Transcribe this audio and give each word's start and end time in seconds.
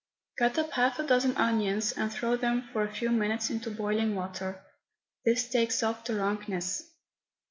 Cut 0.35 0.57
up 0.57 0.71
half 0.71 0.97
a 0.97 1.05
dozen 1.05 1.37
onions 1.37 1.91
and 1.91 2.11
throw 2.11 2.35
them 2.35 2.67
for 2.73 2.81
a 2.83 2.91
few 2.91 3.11
minutes 3.11 3.51
into 3.51 3.69
boiling 3.69 4.15
water. 4.15 4.65
This 5.25 5.47
takes 5.47 5.83
off 5.83 6.03
the 6.05 6.15
rankness. 6.15 6.89